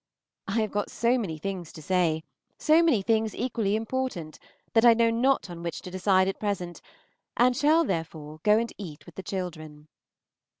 I 0.47 0.59
have 0.61 0.71
got 0.71 0.89
so 0.89 1.19
many 1.19 1.37
things 1.37 1.71
to 1.73 1.81
say, 1.83 2.23
so 2.57 2.81
many 2.81 3.03
things 3.03 3.35
equally 3.35 3.75
important, 3.75 4.39
that 4.73 4.83
I 4.83 4.95
know 4.95 5.11
not 5.11 5.47
on 5.47 5.61
which 5.61 5.79
to 5.83 5.91
decide 5.91 6.27
at 6.27 6.39
present, 6.39 6.81
and 7.37 7.55
shall 7.55 7.85
therefore 7.85 8.39
go 8.41 8.57
and 8.57 8.73
eat 8.79 9.05
with 9.05 9.13
the 9.13 9.21
children. 9.21 9.89